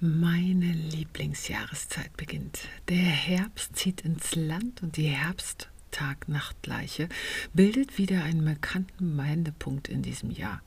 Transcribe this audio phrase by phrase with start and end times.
[0.00, 2.66] Meine Lieblingsjahreszeit beginnt.
[2.88, 7.08] Der Herbst zieht ins Land und die Herbst-Tag-Nacht-Gleiche
[7.52, 10.62] bildet wieder einen markanten Wendepunkt in diesem Jahr.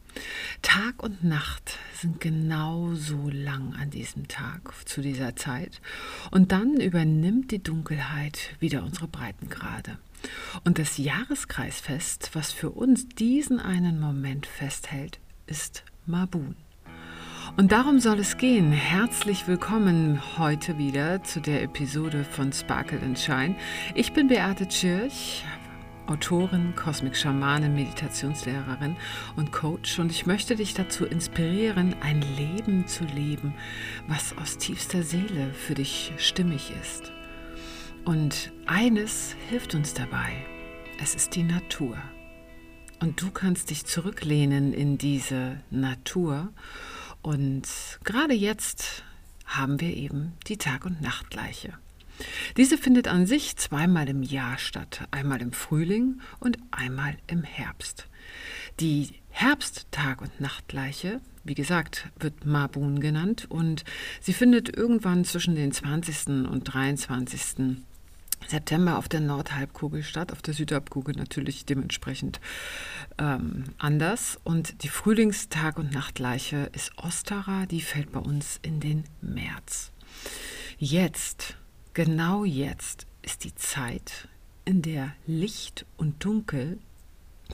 [0.61, 5.81] Tag und Nacht sind genauso lang an diesem Tag zu dieser Zeit
[6.31, 9.97] und dann übernimmt die Dunkelheit wieder unsere Breitengrade.
[10.63, 16.55] Und das Jahreskreisfest, was für uns diesen einen Moment festhält, ist Mabun.
[17.55, 18.71] Und darum soll es gehen.
[18.71, 23.55] Herzlich willkommen heute wieder zu der Episode von Sparkle and Shine.
[23.95, 25.43] Ich bin Beate Tschirch,
[26.05, 28.95] Autorin, Cosmic Schamanin, Meditationslehrerin
[29.37, 33.55] und Coach und ich möchte dich dazu inspirieren, ein Leben zu leben,
[34.07, 37.11] was aus tiefster Seele für dich stimmig ist.
[38.05, 40.45] Und eines hilft uns dabei.
[41.01, 41.97] Es ist die Natur.
[42.99, 46.51] Und du kannst dich zurücklehnen in diese Natur
[47.21, 47.67] und
[48.03, 49.03] gerade jetzt
[49.45, 51.73] haben wir eben die Tag- und Nachtgleiche.
[52.57, 58.07] Diese findet an sich zweimal im Jahr statt, einmal im Frühling und einmal im Herbst.
[58.79, 63.83] Die Herbst-Tag- und Nachtgleiche, wie gesagt, wird Mabun genannt und
[64.19, 66.47] sie findet irgendwann zwischen den 20.
[66.49, 67.77] und 23.
[68.47, 72.39] September auf der Nordhalbkugel statt, auf der Südhalbkugel natürlich dementsprechend
[73.17, 74.39] ähm, anders.
[74.43, 79.91] Und die Frühlingstag- und Nachtleiche ist Ostara, die fällt bei uns in den März.
[80.77, 81.55] Jetzt,
[81.93, 84.27] genau jetzt, ist die Zeit,
[84.65, 86.79] in der Licht und Dunkel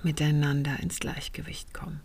[0.02, 2.02] miteinander ins Gleichgewicht kommen.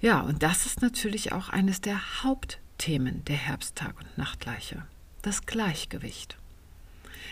[0.00, 4.84] Ja, und das ist natürlich auch eines der Hauptthemen der Herbsttag- und Nachtleiche,
[5.22, 6.37] das Gleichgewicht.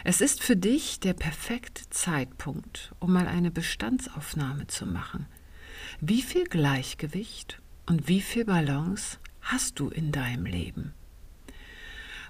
[0.08, 5.26] Es ist für dich der perfekte Zeitpunkt, um mal eine Bestandsaufnahme zu machen.
[6.00, 10.94] Wie viel Gleichgewicht und wie viel Balance hast du in deinem Leben?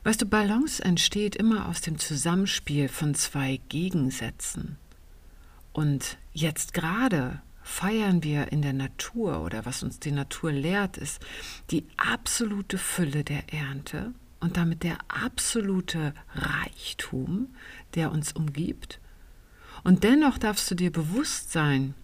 [0.05, 4.79] Weißt du, Balance entsteht immer aus dem Zusammenspiel von zwei Gegensätzen.
[5.75, 11.21] Und jetzt gerade feiern wir in der Natur oder was uns die Natur lehrt, ist
[11.71, 17.55] die absolute Fülle der Ernte und damit der absolute Reichtum,
[17.95, 19.01] der uns umgibt.
[19.85, 21.95] Und dennoch darfst du dir bewusst sein,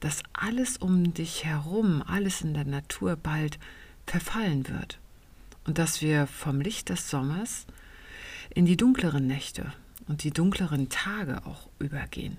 [0.00, 3.58] dass alles um dich herum, alles in der Natur bald
[4.06, 4.98] verfallen wird
[5.64, 7.66] und dass wir vom Licht des Sommers
[8.54, 9.72] in die dunkleren Nächte
[10.08, 12.38] und die dunkleren Tage auch übergehen.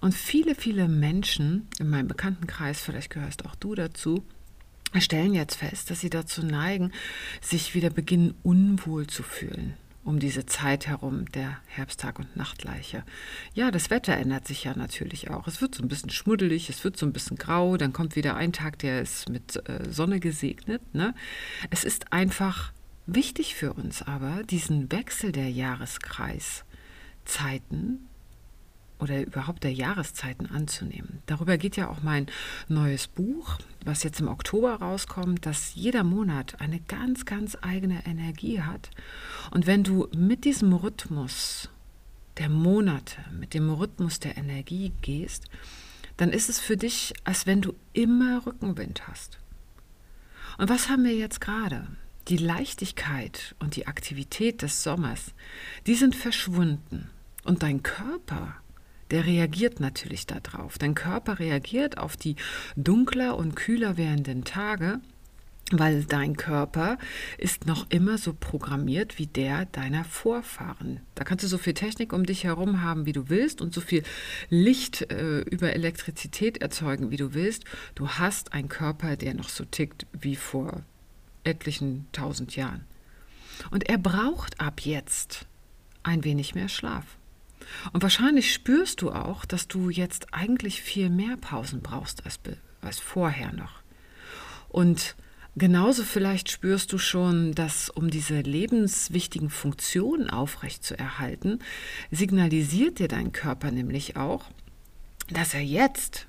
[0.00, 4.24] Und viele, viele Menschen in meinem Bekanntenkreis, vielleicht gehörst auch du dazu,
[4.98, 6.92] stellen jetzt fest, dass sie dazu neigen,
[7.40, 13.04] sich wieder beginnen unwohl zu fühlen um diese Zeit herum der Herbsttag- und Nachtleiche.
[13.54, 15.46] Ja, das Wetter ändert sich ja natürlich auch.
[15.46, 18.34] Es wird so ein bisschen schmuddelig, es wird so ein bisschen grau, dann kommt wieder
[18.34, 20.82] ein Tag, der ist mit äh, Sonne gesegnet.
[20.94, 21.14] Ne?
[21.70, 22.72] Es ist einfach
[23.06, 28.06] wichtig für uns aber, diesen Wechsel der Jahreskreiszeiten
[29.00, 31.22] oder überhaupt der Jahreszeiten anzunehmen.
[31.26, 32.26] Darüber geht ja auch mein
[32.68, 38.60] neues Buch, was jetzt im Oktober rauskommt, dass jeder Monat eine ganz, ganz eigene Energie
[38.60, 38.90] hat.
[39.50, 41.68] Und wenn du mit diesem Rhythmus
[42.38, 45.44] der Monate, mit dem Rhythmus der Energie gehst,
[46.16, 49.38] dann ist es für dich, als wenn du immer Rückenwind hast.
[50.58, 51.86] Und was haben wir jetzt gerade?
[52.28, 55.32] Die Leichtigkeit und die Aktivität des Sommers,
[55.86, 57.08] die sind verschwunden.
[57.44, 58.56] Und dein Körper
[59.10, 60.78] der reagiert natürlich darauf.
[60.78, 62.36] Dein Körper reagiert auf die
[62.76, 65.00] dunkler und kühler werdenden Tage,
[65.72, 66.98] weil dein Körper
[67.38, 71.00] ist noch immer so programmiert wie der deiner Vorfahren.
[71.14, 73.80] Da kannst du so viel Technik um dich herum haben, wie du willst und so
[73.80, 74.02] viel
[74.48, 77.64] Licht äh, über Elektrizität erzeugen, wie du willst.
[77.94, 80.82] Du hast einen Körper, der noch so tickt wie vor
[81.44, 82.84] etlichen tausend Jahren.
[83.70, 85.46] Und er braucht ab jetzt
[86.02, 87.19] ein wenig mehr Schlaf.
[87.92, 92.40] Und wahrscheinlich spürst du auch, dass du jetzt eigentlich viel mehr Pausen brauchst als,
[92.80, 93.80] als vorher noch.
[94.68, 95.16] Und
[95.56, 101.58] genauso vielleicht spürst du schon, dass um diese lebenswichtigen Funktionen aufrechtzuerhalten,
[102.10, 104.44] signalisiert dir dein Körper nämlich auch,
[105.28, 106.26] dass er jetzt,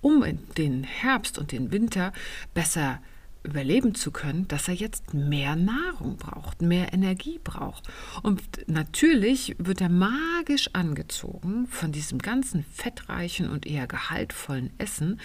[0.00, 0.24] um
[0.56, 2.12] den Herbst und den Winter
[2.54, 3.00] besser
[3.44, 7.88] überleben zu können, dass er jetzt mehr Nahrung braucht, mehr Energie braucht.
[8.22, 15.20] Und natürlich wird er magisch angezogen von diesem ganzen fettreichen und eher gehaltvollen Essen.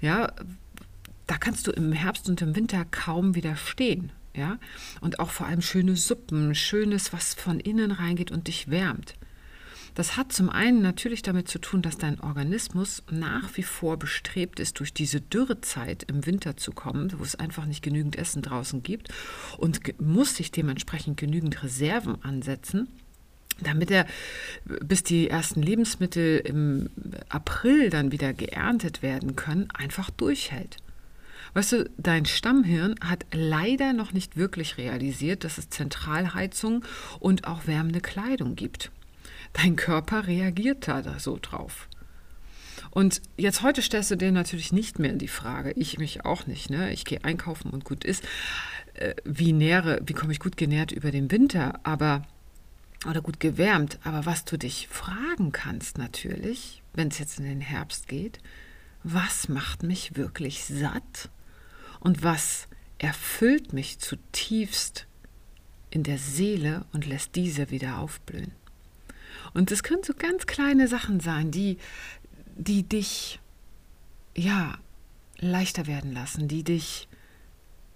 [0.00, 0.32] Ja,
[1.26, 4.12] da kannst du im Herbst und im Winter kaum widerstehen.
[4.36, 4.58] Ja,
[5.00, 9.14] und auch vor allem schöne Suppen, schönes, was von innen reingeht und dich wärmt.
[9.94, 14.58] Das hat zum einen natürlich damit zu tun, dass dein Organismus nach wie vor bestrebt
[14.58, 18.82] ist, durch diese Dürrezeit im Winter zu kommen, wo es einfach nicht genügend Essen draußen
[18.82, 19.08] gibt
[19.56, 22.88] und muss sich dementsprechend genügend Reserven ansetzen
[23.60, 24.06] damit er,
[24.64, 26.90] bis die ersten Lebensmittel im
[27.28, 30.78] April dann wieder geerntet werden können, einfach durchhält.
[31.52, 36.84] Weißt du, dein Stammhirn hat leider noch nicht wirklich realisiert, dass es Zentralheizung
[37.20, 38.90] und auch wärmende Kleidung gibt.
[39.54, 41.88] Dein Körper reagiert da so drauf.
[42.90, 46.70] Und jetzt heute stellst du dir natürlich nicht mehr die Frage, ich mich auch nicht,
[46.70, 46.92] ne?
[46.92, 48.22] Ich gehe einkaufen und gut ist.
[48.94, 51.80] Äh, wie nähre, wie komme ich gut genährt über den Winter?
[51.82, 52.22] Aber
[53.06, 53.98] oder gut gewärmt.
[54.04, 58.38] Aber was du dich fragen kannst natürlich, wenn es jetzt in den Herbst geht,
[59.02, 61.30] was macht mich wirklich satt
[62.00, 62.68] und was
[62.98, 65.06] erfüllt mich zutiefst
[65.90, 68.52] in der Seele und lässt diese wieder aufblühen.
[69.54, 71.78] Und es können so ganz kleine Sachen sein, die,
[72.56, 73.40] die dich
[74.36, 74.76] ja
[75.38, 77.08] leichter werden lassen, die dich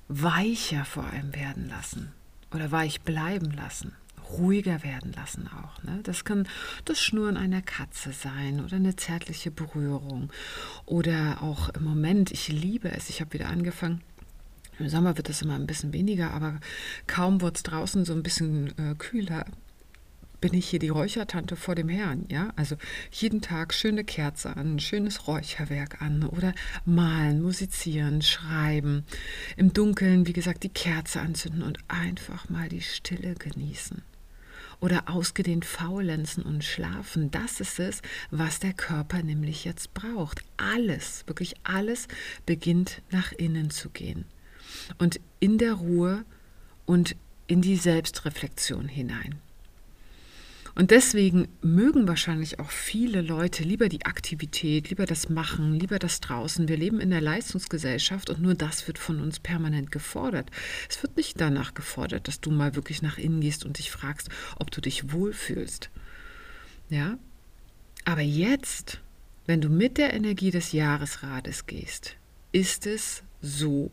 [0.09, 2.13] weicher vor allem werden lassen
[2.53, 3.93] oder weich bleiben lassen
[4.31, 5.83] ruhiger werden lassen auch.
[5.83, 6.01] Ne?
[6.03, 6.47] Das kann
[6.85, 10.31] das Schnurren einer Katze sein oder eine zärtliche Berührung
[10.87, 14.03] oder auch im Moment, ich liebe es, ich habe wieder angefangen,
[14.79, 16.61] im Sommer wird es immer ein bisschen weniger, aber
[17.07, 19.45] kaum wird es draußen so ein bisschen äh, kühler,
[20.41, 22.53] bin ich hier die Räuchertante vor dem Herrn, ja?
[22.57, 22.77] Also
[23.11, 26.55] jeden Tag schöne Kerze an, schönes Räucherwerk an oder
[26.85, 29.05] malen, musizieren, schreiben,
[29.57, 34.03] im Dunkeln, wie gesagt, die Kerze anzünden und einfach mal die Stille genießen
[34.81, 37.31] oder ausgedehnt faulenzen und schlafen.
[37.31, 38.01] Das ist es,
[38.31, 40.45] was der Körper nämlich jetzt braucht.
[40.57, 42.07] Alles, wirklich alles
[42.47, 44.25] beginnt nach innen zu gehen.
[44.99, 46.25] Und in der Ruhe
[46.87, 49.41] und in die Selbstreflexion hinein.
[50.79, 56.21] Und deswegen mögen wahrscheinlich auch viele Leute lieber die Aktivität, lieber das Machen, lieber das
[56.21, 56.69] Draußen.
[56.69, 60.53] Wir leben in der Leistungsgesellschaft und nur das wird von uns permanent gefordert.
[60.89, 64.29] Es wird nicht danach gefordert, dass du mal wirklich nach innen gehst und dich fragst,
[64.61, 65.91] ob du dich wohlfühlst.
[66.91, 67.19] Ja?
[68.05, 69.01] Aber jetzt,
[69.47, 72.15] wenn du mit der Energie des Jahresrades gehst,
[72.53, 73.91] ist es so,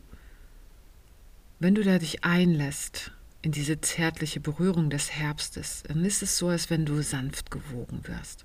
[1.57, 3.11] wenn du da dich einlässt
[3.45, 8.01] in diese zärtliche Berührung des Herbstes, dann ist es so, als wenn du sanft gewogen
[8.07, 8.43] wirst.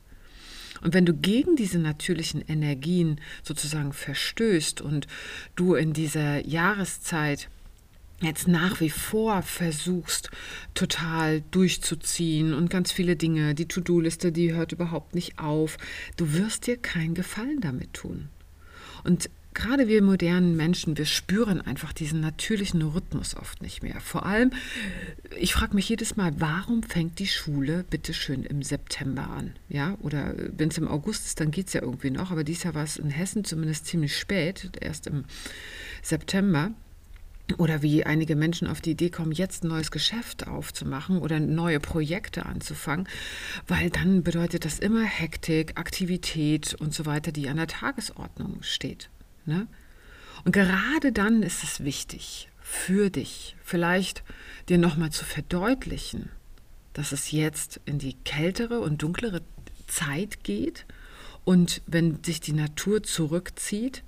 [0.82, 5.06] Und wenn du gegen diese natürlichen Energien sozusagen verstößt und
[5.56, 7.48] du in dieser Jahreszeit
[8.20, 10.30] jetzt nach wie vor versuchst,
[10.74, 15.78] total durchzuziehen und ganz viele Dinge, die To-Do-Liste, die hört überhaupt nicht auf,
[16.18, 18.28] du wirst dir keinen Gefallen damit tun.
[19.02, 19.30] Und
[19.60, 24.00] gerade wir modernen Menschen, wir spüren einfach diesen natürlichen Rhythmus oft nicht mehr.
[24.00, 24.52] Vor allem,
[25.38, 29.52] ich frage mich jedes Mal, warum fängt die Schule bitte schön im September an?
[29.68, 32.64] Ja, oder wenn es im August ist, dann geht es ja irgendwie noch, aber dieses
[32.64, 35.24] Jahr war es in Hessen zumindest ziemlich spät, erst im
[36.02, 36.70] September.
[37.58, 41.80] Oder wie einige Menschen auf die Idee kommen, jetzt ein neues Geschäft aufzumachen oder neue
[41.80, 43.08] Projekte anzufangen,
[43.66, 49.10] weil dann bedeutet das immer Hektik, Aktivität und so weiter, die an der Tagesordnung steht.
[49.46, 49.66] Ne?
[50.44, 54.22] Und gerade dann ist es wichtig für dich, vielleicht
[54.68, 56.30] dir nochmal zu verdeutlichen,
[56.92, 59.42] dass es jetzt in die kältere und dunklere
[59.86, 60.86] Zeit geht
[61.44, 64.04] und wenn sich die Natur zurückzieht,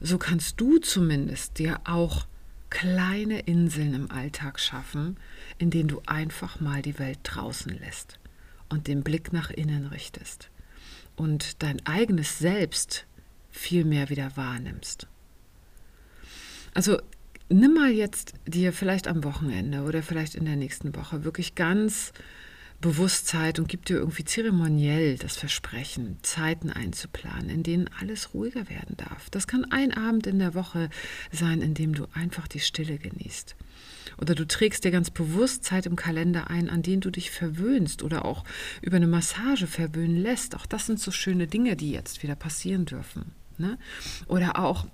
[0.00, 2.26] so kannst du zumindest dir auch
[2.70, 5.16] kleine Inseln im Alltag schaffen,
[5.58, 8.18] in denen du einfach mal die Welt draußen lässt
[8.68, 10.50] und den Blick nach innen richtest
[11.16, 13.06] und dein eigenes Selbst
[13.58, 15.06] viel mehr wieder wahrnimmst.
[16.74, 17.00] Also
[17.48, 22.12] nimm mal jetzt dir vielleicht am Wochenende oder vielleicht in der nächsten Woche wirklich ganz
[22.80, 28.68] bewusst Zeit und gib dir irgendwie zeremoniell das Versprechen, Zeiten einzuplanen, in denen alles ruhiger
[28.68, 29.30] werden darf.
[29.30, 30.90] Das kann ein Abend in der Woche
[31.32, 33.56] sein, in dem du einfach die Stille genießt.
[34.18, 38.02] Oder du trägst dir ganz bewusst Zeit im Kalender ein, an denen du dich verwöhnst
[38.02, 38.44] oder auch
[38.82, 40.54] über eine Massage verwöhnen lässt.
[40.54, 43.32] Auch das sind so schöne Dinge, die jetzt wieder passieren dürfen.
[43.58, 43.78] Ne?
[44.26, 44.86] Oder auch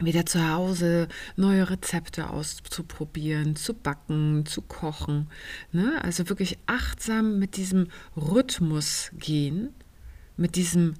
[0.00, 5.28] wieder zu Hause neue Rezepte auszuprobieren, zu backen, zu kochen.
[5.72, 5.98] Ne?
[6.02, 9.70] Also wirklich achtsam mit diesem Rhythmus gehen,
[10.36, 10.94] mit, diesem,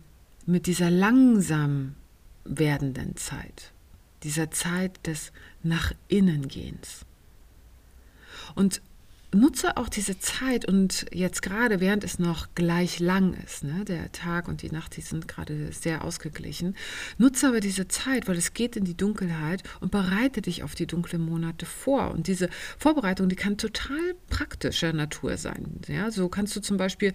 [0.47, 1.95] mit dieser langsam
[2.45, 3.73] werdenden Zeit,
[4.25, 7.05] dieser Zeit des Nach innen gehens.
[8.55, 8.81] Und
[9.35, 14.11] nutze auch diese Zeit und jetzt gerade, während es noch gleich lang ist, ne, der
[14.13, 16.75] Tag und die Nacht, die sind gerade sehr ausgeglichen,
[17.19, 20.87] nutze aber diese Zeit, weil es geht in die Dunkelheit und bereite dich auf die
[20.87, 22.11] dunklen Monate vor.
[22.11, 25.81] Und diese Vorbereitung, die kann total praktischer Natur sein.
[25.89, 27.13] Ja, so kannst du zum Beispiel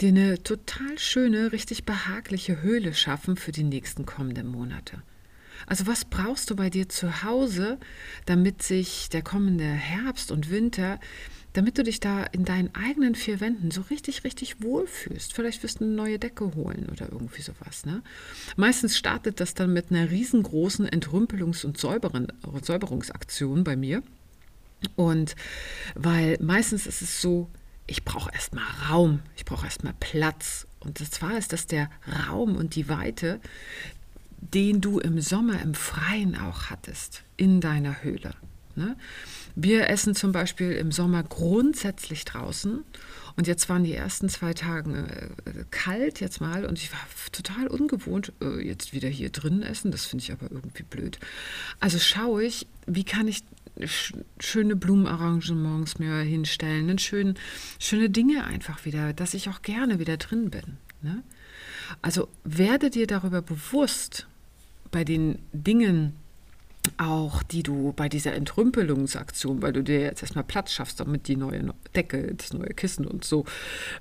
[0.00, 5.02] dir eine total schöne, richtig behagliche Höhle schaffen für die nächsten kommenden Monate.
[5.66, 7.78] Also was brauchst du bei dir zu Hause,
[8.26, 10.98] damit sich der kommende Herbst und Winter,
[11.52, 15.32] damit du dich da in deinen eigenen vier Wänden so richtig, richtig wohlfühlst?
[15.32, 17.84] Vielleicht wirst du eine neue Decke holen oder irgendwie sowas.
[17.84, 18.02] Ne?
[18.56, 24.02] Meistens startet das dann mit einer riesengroßen Entrümpelungs- und Säuberungsaktion bei mir.
[24.96, 25.34] Und
[25.94, 27.50] weil meistens ist es so,
[27.86, 30.66] ich brauche erstmal Raum, ich brauche erstmal Platz.
[30.78, 31.90] Und zwar ist das der
[32.28, 33.40] Raum und die Weite,
[34.40, 38.34] den du im Sommer im Freien auch hattest, in deiner Höhle.
[38.76, 38.96] Ne?
[39.54, 42.84] Wir essen zum Beispiel im Sommer grundsätzlich draußen.
[43.36, 44.90] Und jetzt waren die ersten zwei Tage
[45.44, 47.00] äh, kalt jetzt mal und ich war
[47.32, 49.90] total ungewohnt, äh, jetzt wieder hier drin essen.
[49.90, 51.18] Das finde ich aber irgendwie blöd.
[51.78, 53.42] Also schaue ich, wie kann ich
[53.84, 57.34] sch schöne Blumenarrangements mir hinstellen, schön,
[57.78, 60.78] schöne Dinge einfach wieder, dass ich auch gerne wieder drin bin.
[61.02, 61.22] Ne?
[62.02, 64.26] Also werde dir darüber bewusst,
[64.90, 66.14] bei den Dingen
[66.96, 71.36] auch, die du bei dieser Entrümpelungsaktion, weil du dir jetzt erstmal Platz schaffst, damit die
[71.36, 73.44] neue Decke, das neue Kissen und so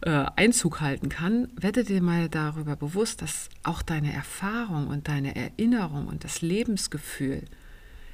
[0.01, 5.35] äh, Einzug halten kann, werde dir mal darüber bewusst, dass auch deine Erfahrung und deine
[5.35, 7.43] Erinnerung und das Lebensgefühl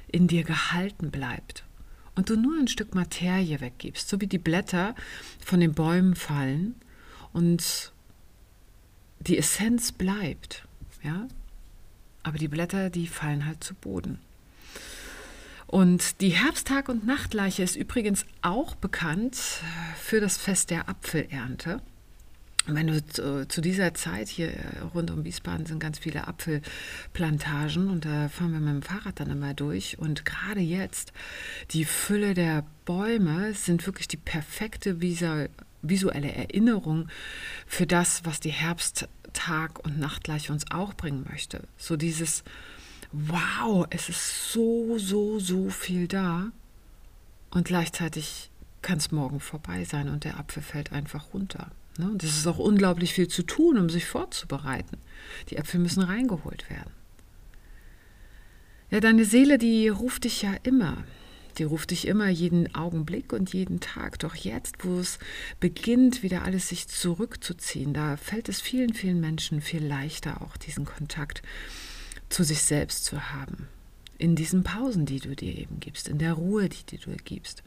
[0.08, 1.64] in dir gehalten bleibt
[2.16, 4.94] und du nur ein Stück Materie weggibst, so wie die Blätter
[5.44, 6.74] von den Bäumen fallen
[7.32, 7.92] und
[9.20, 10.66] die Essenz bleibt,
[11.02, 11.28] ja,
[12.26, 14.18] aber die Blätter, die fallen halt zu Boden.
[15.68, 19.36] Und die Herbsttag- und Nachtleiche ist übrigens auch bekannt
[20.00, 21.80] für das Fest der Apfelernte.
[22.68, 24.52] Wenn du zu, zu, dieser Zeit hier
[24.92, 29.30] rund um Wiesbaden sind ganz viele Apfelplantagen und da fahren wir mit dem Fahrrad dann
[29.30, 29.98] immer durch.
[29.98, 31.12] Und gerade jetzt,
[31.70, 37.08] die Fülle der Bäume sind wirklich die perfekte visuelle Erinnerung
[37.68, 41.62] für das, was die Herbst, Tag und Nacht gleich uns auch bringen möchte.
[41.76, 42.42] So dieses,
[43.12, 46.50] wow, es ist so, so, so viel da
[47.50, 48.50] und gleichzeitig
[48.82, 51.70] kann es morgen vorbei sein und der Apfel fällt einfach runter.
[51.98, 52.10] Ne?
[52.10, 54.98] Und es ist auch unglaublich viel zu tun, um sich vorzubereiten.
[55.50, 56.90] Die Äpfel müssen reingeholt werden.
[58.90, 61.04] Ja, deine Seele, die ruft dich ja immer.
[61.58, 64.18] Die ruft dich immer jeden Augenblick und jeden Tag.
[64.18, 65.18] Doch jetzt, wo es
[65.60, 70.84] beginnt, wieder alles sich zurückzuziehen, da fällt es vielen, vielen Menschen viel leichter, auch diesen
[70.84, 71.42] Kontakt
[72.28, 73.68] zu sich selbst zu haben.
[74.18, 77.62] In diesen Pausen, die du dir eben gibst, in der Ruhe, die du dir gibst.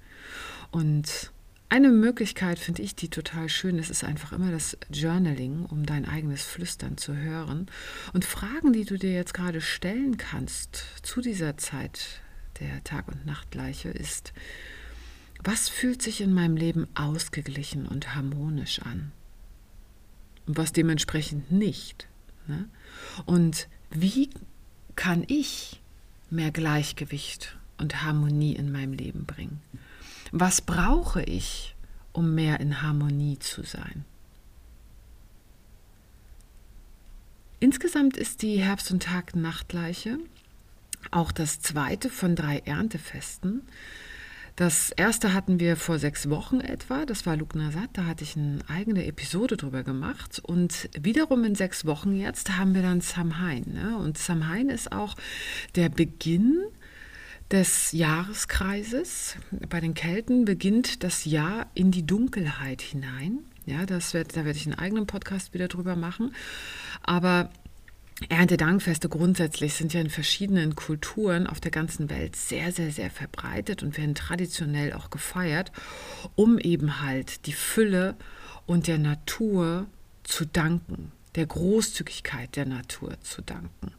[0.71, 1.31] Und
[1.71, 6.05] eine Möglichkeit finde ich, die total schön ist, ist einfach immer das Journaling, um dein
[6.05, 7.67] eigenes Flüstern zu hören.
[8.11, 12.21] Und Fragen, die du dir jetzt gerade stellen kannst zu dieser Zeit
[12.59, 14.33] der Tag- und Nachtgleiche ist,
[15.43, 19.11] was fühlt sich in meinem Leben ausgeglichen und harmonisch an?
[20.45, 22.07] Und was dementsprechend nicht?
[22.47, 22.67] Ne?
[23.25, 24.29] Und wie
[24.95, 25.81] kann ich
[26.29, 29.61] mehr Gleichgewicht und Harmonie in meinem Leben bringen?
[30.31, 31.75] Was brauche ich,
[32.11, 34.05] um mehr in Harmonie zu sein?
[37.61, 40.19] Insgesamt ist die Herbst- und Tag-Nachtgleiche
[41.11, 43.63] auch das zweite von drei Erntefesten.
[44.59, 48.59] Das erste hatten wir vor sechs Wochen etwa, das war Lugnasat, da hatte ich eine
[48.67, 50.41] eigene Episode drüber gemacht.
[50.43, 53.63] Und wiederum in sechs Wochen jetzt haben wir dann Samhain.
[53.71, 53.97] Ne?
[53.97, 55.15] Und Samhain ist auch
[55.75, 56.61] der Beginn
[57.51, 59.37] des Jahreskreises.
[59.69, 63.39] Bei den Kelten beginnt das Jahr in die Dunkelheit hinein.
[63.65, 66.35] Ja, das wird, da werde ich einen eigenen Podcast wieder drüber machen.
[67.01, 67.49] Aber
[68.27, 73.81] Erntedankfeste grundsätzlich sind ja in verschiedenen Kulturen auf der ganzen Welt sehr, sehr, sehr verbreitet
[73.81, 75.71] und werden traditionell auch gefeiert,
[76.35, 78.15] um eben halt die Fülle
[78.65, 79.87] und der Natur
[80.23, 83.93] zu danken, der Großzügigkeit der Natur zu danken.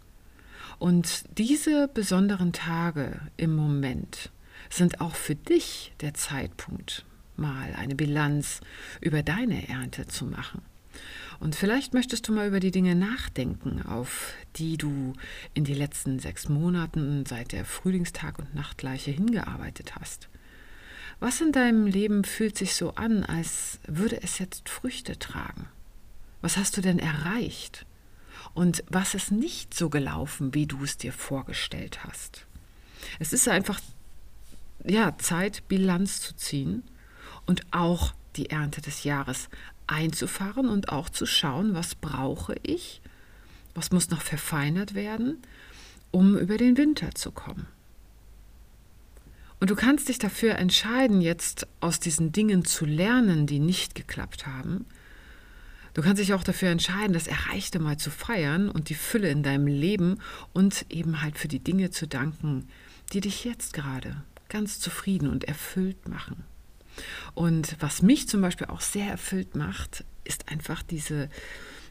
[0.79, 4.31] Und diese besonderen Tage im Moment
[4.69, 7.05] sind auch für dich der Zeitpunkt,
[7.37, 8.61] mal eine Bilanz
[9.01, 10.63] über deine Ernte zu machen.
[11.39, 15.15] Und vielleicht möchtest du mal über die Dinge nachdenken, auf die du
[15.55, 20.29] in den letzten sechs Monaten seit der Frühlingstag- und Nachtgleiche hingearbeitet hast.
[21.19, 25.67] Was in deinem Leben fühlt sich so an, als würde es jetzt Früchte tragen?
[26.43, 27.87] Was hast du denn erreicht?
[28.55, 32.47] Und was ist nicht so gelaufen, wie du es dir vorgestellt hast?
[33.19, 33.81] Es ist einfach
[34.85, 36.83] ja, Zeit, Bilanz zu ziehen
[37.47, 39.49] und auch die Ernte des Jahres
[39.87, 43.01] einzufahren und auch zu schauen, was brauche ich,
[43.75, 45.39] was muss noch verfeinert werden,
[46.11, 47.67] um über den Winter zu kommen.
[49.61, 54.47] Und du kannst dich dafür entscheiden, jetzt aus diesen Dingen zu lernen, die nicht geklappt
[54.47, 54.87] haben.
[55.93, 59.43] Du kannst dich auch dafür entscheiden, das Erreichte mal zu feiern und die Fülle in
[59.43, 60.19] deinem Leben
[60.55, 62.69] und eben halt für die Dinge zu danken,
[63.13, 66.45] die dich jetzt gerade ganz zufrieden und erfüllt machen.
[67.35, 71.29] Und was mich zum Beispiel auch sehr erfüllt macht, ist einfach diese,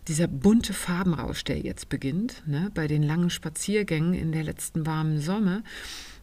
[0.07, 5.19] dieser bunte Farbenrausch, der jetzt beginnt, ne, bei den langen Spaziergängen in der letzten warmen
[5.19, 5.63] Sommer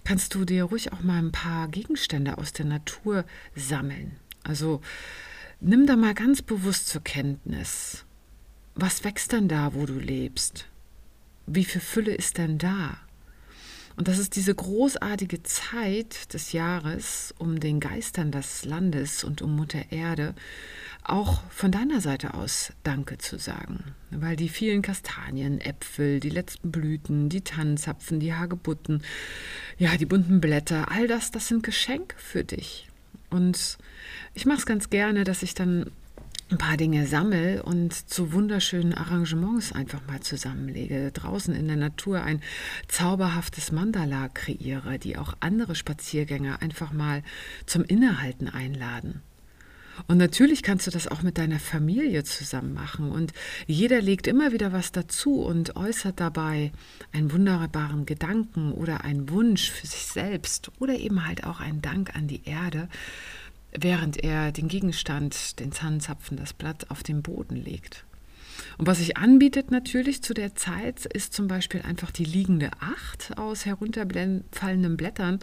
[0.07, 3.25] kannst du dir ruhig auch mal ein paar Gegenstände aus der Natur
[3.57, 4.12] sammeln.
[4.45, 4.81] Also
[5.61, 8.05] nimm da mal ganz bewusst zur Kenntnis.
[8.76, 10.66] Was wächst denn da, wo du lebst?
[11.47, 12.99] Wie viel Fülle ist denn da?
[13.97, 19.57] Und das ist diese großartige Zeit des Jahres, um den Geistern des Landes und um
[19.57, 20.35] Mutter Erde
[21.03, 23.85] auch von deiner Seite aus Danke zu sagen.
[24.11, 29.03] Weil die vielen Kastanien, Äpfel, die letzten Blüten, die Tannenzapfen, die Hagebutten,
[29.79, 32.88] ja, die bunten Blätter, all das, das sind Geschenke für dich.
[33.31, 33.79] Und
[34.35, 35.91] ich mache es ganz gerne, dass ich dann
[36.50, 41.11] ein paar Dinge sammle und zu wunderschönen Arrangements einfach mal zusammenlege.
[41.12, 42.41] Draußen in der Natur ein
[42.87, 47.25] zauberhaftes Mandala kreiere, die auch andere Spaziergänger einfach mal
[47.67, 49.23] zum Innehalten einladen.
[50.09, 53.11] Und natürlich kannst du das auch mit deiner Familie zusammen machen.
[53.11, 53.33] Und
[53.67, 56.71] jeder legt immer wieder was dazu und äußert dabei
[57.12, 62.15] einen wunderbaren Gedanken oder einen Wunsch für sich selbst oder eben halt auch einen Dank
[62.15, 62.88] an die Erde
[63.78, 68.04] während er den Gegenstand, den Zahnzapfen, das Blatt auf den Boden legt.
[68.78, 73.37] Und was sich anbietet natürlich zu der Zeit, ist zum Beispiel einfach die liegende Acht
[73.37, 75.40] aus herunterfallenden Blättern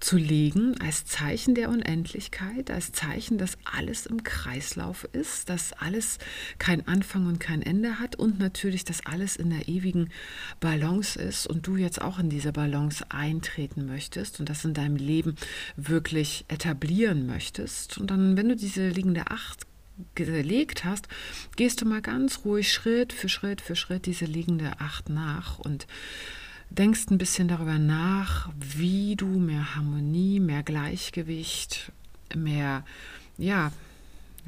[0.00, 6.18] zu legen als Zeichen der Unendlichkeit, als Zeichen, dass alles im Kreislauf ist, dass alles
[6.58, 10.08] kein Anfang und kein Ende hat und natürlich, dass alles in der ewigen
[10.58, 14.96] Balance ist und du jetzt auch in diese Balance eintreten möchtest und das in deinem
[14.96, 15.36] Leben
[15.76, 17.98] wirklich etablieren möchtest.
[17.98, 19.66] Und dann, wenn du diese liegende Acht
[20.14, 21.08] gelegt hast,
[21.56, 25.86] gehst du mal ganz ruhig Schritt für Schritt für Schritt diese liegende Acht nach und
[26.70, 31.92] denkst ein bisschen darüber nach, wie du mehr Harmonie, mehr Gleichgewicht,
[32.34, 32.84] mehr
[33.38, 33.72] ja,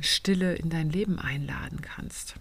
[0.01, 2.35] Stille in dein Leben einladen kannst.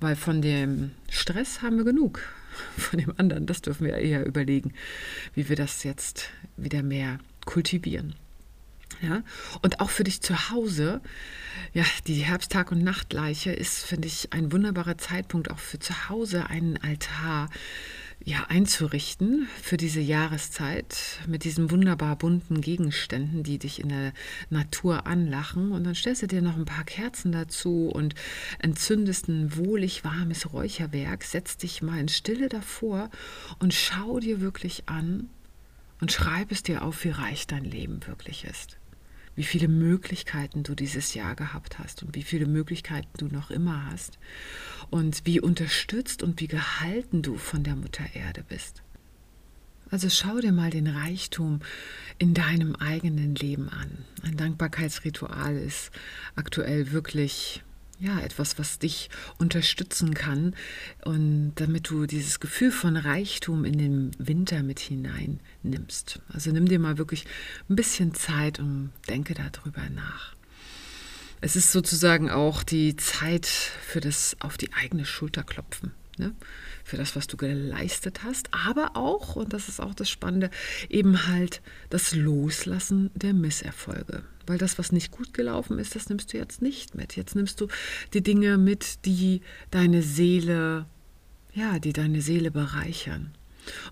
[0.00, 2.20] Weil von dem Stress haben wir genug.
[2.76, 4.74] Von dem anderen, das dürfen wir eher überlegen,
[5.34, 8.14] wie wir das jetzt wieder mehr kultivieren.
[9.00, 9.22] Ja?
[9.62, 11.00] Und auch für dich zu Hause,
[11.72, 16.48] ja, die Herbsttag- und Nachtleiche ist, finde ich, ein wunderbarer Zeitpunkt auch für zu Hause
[16.48, 17.48] einen Altar
[18.24, 24.12] ja, einzurichten für diese Jahreszeit mit diesen wunderbar bunten Gegenständen, die dich in der
[24.50, 25.72] Natur anlachen.
[25.72, 28.14] Und dann stellst du dir noch ein paar Kerzen dazu und
[28.58, 33.10] entzündest ein wohlig warmes Räucherwerk, setzt dich mal in Stille davor
[33.58, 35.28] und schau dir wirklich an
[36.00, 38.78] und schreib es dir auf, wie reich dein Leben wirklich ist
[39.34, 43.86] wie viele Möglichkeiten du dieses Jahr gehabt hast und wie viele Möglichkeiten du noch immer
[43.90, 44.18] hast
[44.90, 48.82] und wie unterstützt und wie gehalten du von der Mutter Erde bist.
[49.90, 51.60] Also schau dir mal den Reichtum
[52.18, 53.90] in deinem eigenen Leben an.
[54.22, 55.90] Ein Dankbarkeitsritual ist
[56.34, 57.62] aktuell wirklich
[58.02, 60.56] ja, etwas, was dich unterstützen kann
[61.04, 66.20] und damit du dieses Gefühl von Reichtum in den Winter mit hinein nimmst.
[66.28, 67.26] Also nimm dir mal wirklich
[67.70, 70.34] ein bisschen Zeit und denke darüber nach.
[71.40, 75.92] Es ist sozusagen auch die Zeit für das auf die eigene Schulter klopfen.
[76.18, 76.34] Ne?
[76.84, 80.50] Für das, was du geleistet hast, aber auch, und das ist auch das Spannende,
[80.88, 84.22] eben halt das Loslassen der Misserfolge.
[84.46, 87.16] Weil das, was nicht gut gelaufen ist, das nimmst du jetzt nicht mit.
[87.16, 87.68] Jetzt nimmst du
[88.12, 90.86] die Dinge mit, die deine Seele,
[91.54, 93.32] ja, die deine Seele bereichern.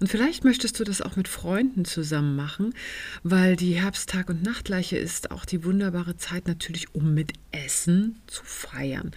[0.00, 2.74] Und vielleicht möchtest du das auch mit Freunden zusammen machen,
[3.22, 8.42] weil die Herbsttag- und Nachtleiche ist auch die wunderbare Zeit natürlich, um mit Essen zu
[8.44, 9.12] feiern.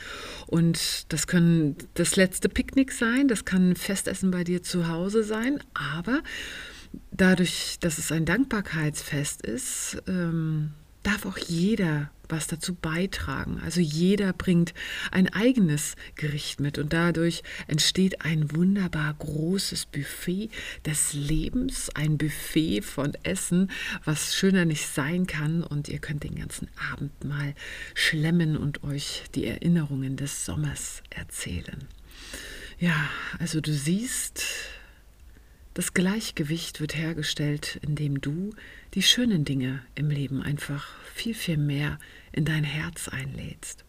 [0.48, 5.60] Und das kann das letzte Picknick sein, das kann Festessen bei dir zu Hause sein,
[5.74, 6.22] aber
[7.12, 10.72] dadurch, dass es ein Dankbarkeitsfest ist, ähm,
[11.04, 13.60] darf auch jeder was dazu beitragen.
[13.64, 14.74] Also jeder bringt
[15.12, 20.50] ein eigenes Gericht mit und dadurch entsteht ein wunderbar großes Buffet
[20.86, 23.72] des Lebens, ein Buffet von Essen,
[24.04, 27.54] was schöner nicht sein kann und ihr könnt den ganzen Abend mal
[27.94, 31.88] schlemmen und euch die Erinnerungen des Sommers erzählen.
[32.80, 34.44] Ja, also du siehst,
[35.74, 38.52] Das Gleichgewicht wird hergestellt, indem du
[38.94, 41.98] die schönen Dinge im Leben einfach viel, viel mehr
[42.32, 43.84] in dein Herz einlädst.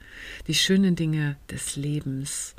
[0.46, 2.54] Die schönen Dinge des Lebens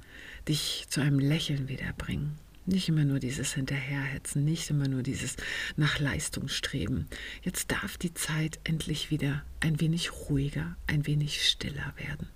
[0.47, 2.37] dich zu einem Lächeln wiederbringen.
[2.67, 5.37] Nicht immer nur dieses Hinterherhetzen, nicht immer nur dieses
[5.75, 7.07] nach Leistung streben.
[7.43, 12.29] Jetzt darf die Zeit endlich wieder ein wenig ruhiger, ein wenig stiller werden.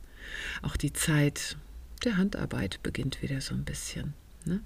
[0.64, 1.58] Auch die Zeit
[2.04, 4.14] der Handarbeit beginnt wieder so ein bisschen.
[4.46, 4.62] Ne?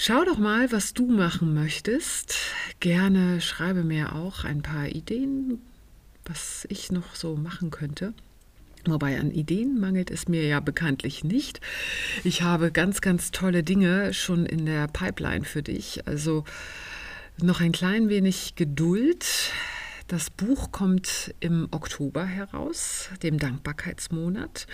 [0.00, 2.36] Schau doch mal, was du machen möchtest.
[2.78, 5.60] Gerne schreibe mir auch ein paar Ideen,
[6.24, 8.14] was ich noch so machen könnte.
[8.86, 11.60] Wobei an Ideen mangelt es mir ja bekanntlich nicht.
[12.22, 16.06] Ich habe ganz, ganz tolle Dinge schon in der Pipeline für dich.
[16.06, 16.44] Also
[17.42, 19.26] noch ein klein wenig Geduld.
[20.06, 24.68] Das Buch kommt im Oktober heraus, dem Dankbarkeitsmonat.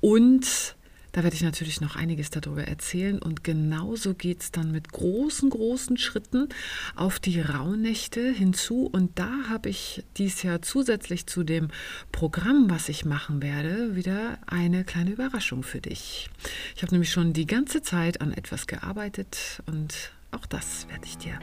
[0.00, 0.76] Und
[1.12, 3.20] da werde ich natürlich noch einiges darüber erzählen.
[3.20, 6.48] Und genauso geht es dann mit großen, großen Schritten
[6.96, 8.88] auf die Rauhnächte hinzu.
[8.90, 11.68] Und da habe ich dies Jahr zusätzlich zu dem
[12.10, 16.30] Programm, was ich machen werde, wieder eine kleine Überraschung für dich.
[16.74, 21.18] Ich habe nämlich schon die ganze Zeit an etwas gearbeitet und auch das werde ich
[21.18, 21.38] dir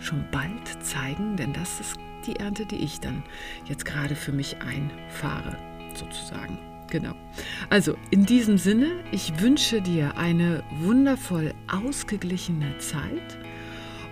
[0.00, 3.22] schon bald zeigen, denn das ist die Ernte, die ich dann
[3.66, 5.56] jetzt gerade für mich einfahre,
[5.94, 6.73] sozusagen.
[6.90, 7.14] Genau.
[7.70, 13.38] Also in diesem Sinne, ich wünsche dir eine wundervoll ausgeglichene Zeit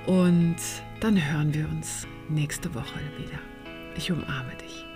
[0.07, 0.57] und
[1.01, 3.39] dann hören wir uns nächste Woche wieder.
[3.97, 4.92] Ich umarme dich.